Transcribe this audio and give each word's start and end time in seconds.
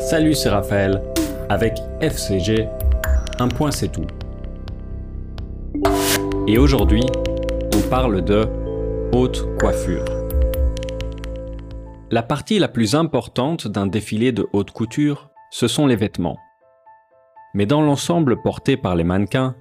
Salut, 0.00 0.34
c'est 0.34 0.50
Raphaël. 0.50 1.02
Avec 1.48 1.78
FCG, 2.00 2.68
un 3.38 3.48
point 3.48 3.70
c'est 3.70 3.90
tout. 3.90 4.06
Et 6.46 6.58
aujourd'hui, 6.58 7.04
on 7.74 7.88
parle 7.88 8.22
de 8.22 8.46
haute 9.12 9.46
coiffure. 9.58 10.04
La 12.10 12.22
partie 12.22 12.58
la 12.58 12.68
plus 12.68 12.94
importante 12.94 13.66
d'un 13.66 13.86
défilé 13.86 14.30
de 14.30 14.46
haute 14.52 14.70
couture, 14.70 15.30
ce 15.50 15.66
sont 15.66 15.86
les 15.86 15.96
vêtements. 15.96 16.38
Mais 17.54 17.66
dans 17.66 17.82
l'ensemble 17.82 18.40
porté 18.42 18.76
par 18.76 18.94
les 18.94 19.04
mannequins, 19.04 19.56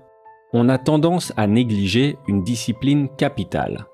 on 0.53 0.69
a 0.69 0.77
tendance 0.77 1.33
à 1.37 1.47
négliger 1.47 2.17
une 2.27 2.43
discipline 2.43 3.09
capitale, 3.17 3.85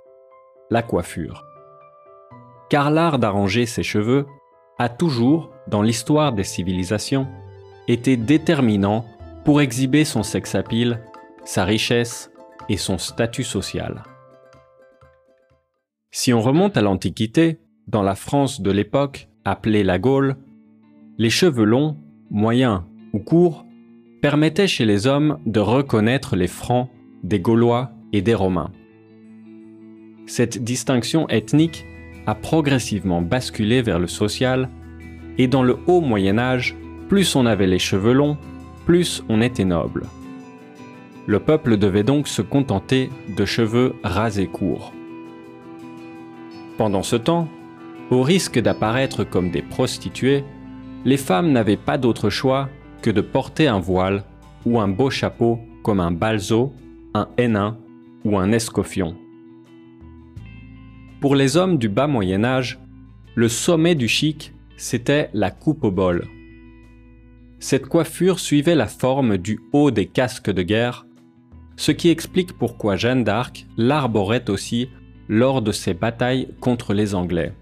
la 0.69 0.81
coiffure. 0.83 1.43
Car 2.69 2.91
l'art 2.91 3.19
d'arranger 3.19 3.65
ses 3.65 3.83
cheveux 3.83 4.25
a 4.81 4.89
toujours, 4.89 5.51
dans 5.67 5.83
l'histoire 5.83 6.33
des 6.33 6.43
civilisations, 6.43 7.27
été 7.87 8.17
déterminant 8.17 9.05
pour 9.45 9.61
exhiber 9.61 10.05
son 10.05 10.23
sex 10.23 10.55
sa 11.45 11.65
richesse 11.65 12.31
et 12.67 12.77
son 12.77 12.97
statut 12.97 13.43
social. 13.43 14.01
Si 16.09 16.33
on 16.33 16.41
remonte 16.41 16.77
à 16.77 16.81
l'Antiquité, 16.81 17.59
dans 17.87 18.01
la 18.01 18.15
France 18.15 18.61
de 18.61 18.71
l'époque 18.71 19.29
appelée 19.45 19.83
la 19.83 19.99
Gaule, 19.99 20.37
les 21.19 21.29
cheveux 21.29 21.63
longs, 21.63 21.97
moyens 22.31 22.81
ou 23.13 23.19
courts 23.19 23.65
permettaient 24.23 24.67
chez 24.67 24.85
les 24.85 25.05
hommes 25.05 25.37
de 25.45 25.59
reconnaître 25.59 26.35
les 26.35 26.47
Francs 26.47 26.89
des 27.23 27.39
Gaulois 27.39 27.91
et 28.13 28.23
des 28.23 28.33
Romains. 28.33 28.71
Cette 30.25 30.63
distinction 30.63 31.29
ethnique 31.29 31.85
a 32.25 32.35
progressivement 32.35 33.21
basculé 33.21 33.81
vers 33.81 33.99
le 33.99 34.07
social, 34.07 34.69
et 35.41 35.47
dans 35.47 35.63
le 35.63 35.79
haut 35.87 36.01
Moyen 36.01 36.37
Âge, 36.37 36.75
plus 37.09 37.35
on 37.35 37.47
avait 37.47 37.65
les 37.65 37.79
cheveux 37.79 38.13
longs, 38.13 38.37
plus 38.85 39.23
on 39.27 39.41
était 39.41 39.65
noble. 39.65 40.03
Le 41.25 41.39
peuple 41.39 41.77
devait 41.77 42.03
donc 42.03 42.27
se 42.27 42.43
contenter 42.43 43.09
de 43.35 43.43
cheveux 43.43 43.95
rasés 44.03 44.45
courts. 44.45 44.93
Pendant 46.77 47.01
ce 47.01 47.15
temps, 47.15 47.47
au 48.11 48.21
risque 48.21 48.59
d'apparaître 48.59 49.23
comme 49.23 49.49
des 49.49 49.63
prostituées, 49.63 50.43
les 51.05 51.17
femmes 51.17 51.51
n'avaient 51.51 51.75
pas 51.75 51.97
d'autre 51.97 52.29
choix 52.29 52.69
que 53.01 53.09
de 53.09 53.21
porter 53.21 53.67
un 53.67 53.79
voile 53.79 54.23
ou 54.67 54.79
un 54.79 54.89
beau 54.89 55.09
chapeau 55.09 55.57
comme 55.81 56.01
un 56.01 56.11
balzo, 56.11 56.71
un 57.15 57.29
hénin 57.39 57.79
ou 58.25 58.37
un 58.37 58.51
escoffion. 58.51 59.15
Pour 61.19 61.35
les 61.35 61.57
hommes 61.57 61.79
du 61.79 61.89
bas 61.89 62.05
Moyen 62.05 62.43
Âge, 62.43 62.79
le 63.33 63.47
sommet 63.47 63.95
du 63.95 64.07
chic, 64.07 64.53
c'était 64.81 65.29
la 65.35 65.51
coupe 65.51 65.83
au 65.83 65.91
bol. 65.91 66.27
Cette 67.59 67.85
coiffure 67.85 68.39
suivait 68.39 68.73
la 68.73 68.87
forme 68.87 69.37
du 69.37 69.59
haut 69.73 69.91
des 69.91 70.07
casques 70.07 70.49
de 70.49 70.63
guerre, 70.63 71.05
ce 71.77 71.91
qui 71.91 72.09
explique 72.09 72.53
pourquoi 72.53 72.95
Jeanne 72.95 73.23
d'Arc 73.23 73.67
l'arborait 73.77 74.49
aussi 74.49 74.89
lors 75.29 75.61
de 75.61 75.71
ses 75.71 75.93
batailles 75.93 76.47
contre 76.61 76.95
les 76.95 77.13
Anglais. 77.13 77.53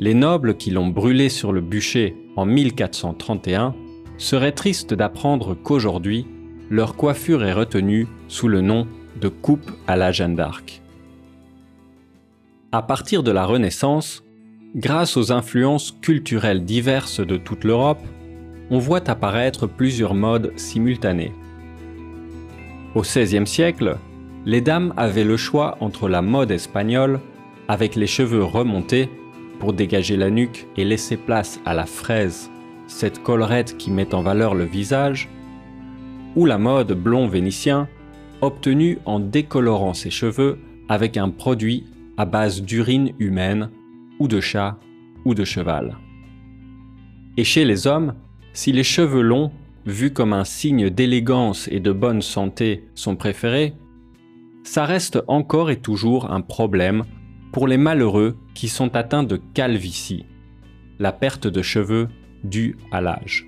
Les 0.00 0.12
nobles 0.12 0.58
qui 0.58 0.70
l'ont 0.70 0.88
brûlée 0.88 1.30
sur 1.30 1.50
le 1.50 1.62
bûcher 1.62 2.14
en 2.36 2.44
1431 2.44 3.74
seraient 4.18 4.52
tristes 4.52 4.92
d'apprendre 4.92 5.54
qu'aujourd'hui, 5.54 6.26
leur 6.68 6.94
coiffure 6.94 7.42
est 7.42 7.54
retenue 7.54 8.06
sous 8.28 8.48
le 8.48 8.60
nom 8.60 8.86
de 9.18 9.28
coupe 9.28 9.70
à 9.86 9.96
la 9.96 10.12
Jeanne 10.12 10.36
d'Arc. 10.36 10.82
À 12.70 12.82
partir 12.82 13.22
de 13.22 13.30
la 13.30 13.46
Renaissance, 13.46 14.22
grâce 14.74 15.16
aux 15.16 15.32
influences 15.32 15.96
culturelles 16.02 16.64
diverses 16.64 17.20
de 17.20 17.36
toute 17.36 17.64
l'Europe, 17.64 18.02
on 18.70 18.78
voit 18.78 19.08
apparaître 19.08 19.66
plusieurs 19.66 20.14
modes 20.14 20.52
simultanées. 20.56 21.32
Au 22.94 23.02
XVIe 23.02 23.46
siècle, 23.46 23.96
les 24.44 24.60
dames 24.60 24.92
avaient 24.96 25.24
le 25.24 25.36
choix 25.36 25.76
entre 25.80 26.08
la 26.08 26.22
mode 26.22 26.50
espagnole, 26.50 27.20
avec 27.68 27.96
les 27.96 28.06
cheveux 28.06 28.42
remontés 28.42 29.08
pour 29.58 29.72
dégager 29.72 30.16
la 30.16 30.30
nuque 30.30 30.66
et 30.76 30.84
laisser 30.84 31.16
place 31.16 31.60
à 31.64 31.74
la 31.74 31.86
fraise, 31.86 32.50
cette 32.86 33.22
collerette 33.22 33.76
qui 33.76 33.90
met 33.90 34.14
en 34.14 34.22
valeur 34.22 34.54
le 34.54 34.64
visage, 34.64 35.28
ou 36.36 36.46
la 36.46 36.58
mode 36.58 36.92
blond 36.92 37.28
vénitien, 37.28 37.88
obtenue 38.40 38.98
en 39.04 39.18
décolorant 39.18 39.94
ses 39.94 40.10
cheveux 40.10 40.58
avec 40.88 41.16
un 41.16 41.30
produit 41.30 41.84
à 42.16 42.24
base 42.24 42.62
d'urine 42.62 43.12
humaine, 43.18 43.70
ou 44.18 44.28
de 44.28 44.40
chat, 44.40 44.78
ou 45.24 45.34
de 45.34 45.44
cheval. 45.44 45.96
Et 47.36 47.44
chez 47.44 47.64
les 47.64 47.86
hommes, 47.86 48.14
si 48.52 48.72
les 48.72 48.82
cheveux 48.82 49.22
longs, 49.22 49.52
vus 49.86 50.12
comme 50.12 50.32
un 50.32 50.44
signe 50.44 50.90
d'élégance 50.90 51.68
et 51.70 51.80
de 51.80 51.92
bonne 51.92 52.22
santé, 52.22 52.84
sont 52.94 53.16
préférés, 53.16 53.74
ça 54.64 54.84
reste 54.84 55.22
encore 55.28 55.70
et 55.70 55.80
toujours 55.80 56.30
un 56.30 56.40
problème 56.40 57.04
pour 57.52 57.66
les 57.66 57.78
malheureux 57.78 58.36
qui 58.54 58.68
sont 58.68 58.94
atteints 58.96 59.22
de 59.22 59.40
calvitie, 59.54 60.26
la 60.98 61.12
perte 61.12 61.46
de 61.46 61.62
cheveux 61.62 62.08
due 62.44 62.76
à 62.90 63.00
l'âge. 63.00 63.46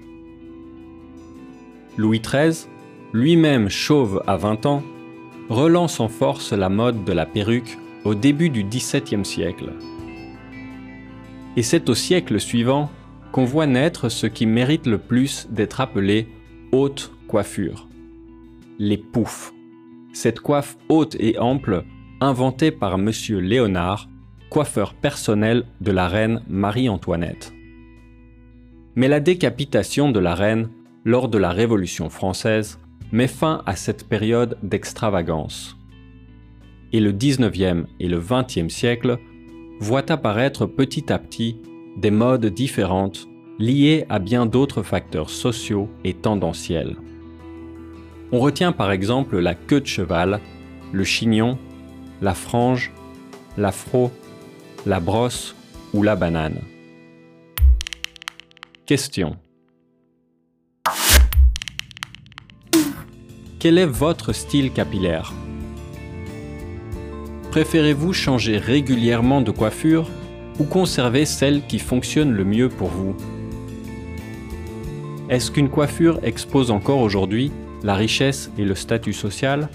Louis 1.97 2.21
XIII, 2.21 2.69
lui-même 3.13 3.69
chauve 3.69 4.23
à 4.27 4.37
20 4.37 4.67
ans, 4.67 4.83
relance 5.49 6.01
en 6.01 6.09
force 6.09 6.53
la 6.53 6.69
mode 6.69 7.05
de 7.05 7.13
la 7.13 7.27
perruque 7.27 7.77
au 8.05 8.15
début 8.15 8.49
du 8.49 8.65
XVIIe 8.65 9.25
siècle. 9.25 9.73
Et 11.57 11.63
c'est 11.63 11.89
au 11.89 11.95
siècle 11.95 12.39
suivant 12.41 12.91
qu'on 13.33 13.45
voit 13.45 13.67
naître 13.67 14.09
ce 14.09 14.27
qui 14.27 14.47
mérite 14.47 14.87
le 14.87 14.99
plus 14.99 15.49
d'être 15.51 15.81
appelé 15.81 16.29
haute 16.73 17.13
coiffure. 17.29 17.89
Les 18.79 18.97
poufs. 18.97 19.53
Cette 20.13 20.41
coiffe 20.41 20.77
haute 20.89 21.17
et 21.21 21.39
ample 21.39 21.85
inventée 22.21 22.71
par 22.71 22.95
M. 22.95 23.11
Léonard, 23.31 24.09
coiffeur 24.49 24.95
personnel 24.95 25.65
de 25.81 25.93
la 25.93 26.09
reine 26.09 26.43
Marie-Antoinette. 26.49 27.53
Mais 28.97 29.09
la 29.09 29.21
décapitation 29.21 30.11
de 30.11 30.19
la 30.19 30.35
reine 30.35 30.69
lors 31.05 31.29
de 31.29 31.39
la 31.39 31.51
Révolution 31.51 32.11
française 32.11 32.81
met 33.13 33.29
fin 33.29 33.63
à 33.67 33.77
cette 33.77 34.09
période 34.09 34.59
d'extravagance 34.63 35.77
et 36.93 37.01
le 37.01 37.13
19e 37.13 37.85
et 37.99 38.09
le 38.09 38.21
20e 38.21 38.69
siècle 38.69 39.19
voient 39.81 40.13
apparaître 40.13 40.67
petit 40.67 41.13
à 41.13 41.19
petit 41.19 41.57
des 41.97 42.11
modes 42.11 42.47
différentes 42.47 43.27
liées 43.59 44.05
à 44.09 44.19
bien 44.19 44.47
d'autres 44.47 44.83
facteurs 44.83 45.31
sociaux 45.31 45.89
et 46.05 46.15
tendanciels. 46.15 46.97
On 48.33 48.39
retient 48.39 48.73
par 48.73 48.93
exemple 48.93 49.39
la 49.39 49.55
queue 49.55 49.81
de 49.81 49.87
cheval, 49.87 50.41
le 50.93 51.05
chignon, 51.05 51.59
la 52.23 52.35
frange, 52.35 52.93
l'afro, 53.57 54.11
la 54.87 55.01
brosse 55.01 55.57
ou 55.93 56.03
la 56.03 56.15
banane. 56.15 56.61
Question. 58.87 59.37
Quel 63.59 63.79
est 63.79 63.87
votre 63.87 64.33
style 64.33 64.73
capillaire? 64.73 65.35
Préférez-vous 67.51 68.13
changer 68.13 68.59
régulièrement 68.59 69.41
de 69.41 69.51
coiffure 69.51 70.09
ou 70.61 70.65
conserver 70.65 71.25
celle 71.25 71.67
qui 71.67 71.81
fonctionne 71.81 72.31
le 72.31 72.45
mieux 72.45 72.69
pour 72.69 72.87
vous? 72.87 73.17
Est-ce 75.29 75.51
qu'une 75.51 75.69
coiffure 75.69 76.21
expose 76.23 76.71
encore 76.71 77.01
aujourd'hui 77.01 77.51
la 77.83 77.97
richesse 77.97 78.53
et 78.57 78.65
le 78.65 78.77
statut 78.77 79.13
social? 79.13 79.69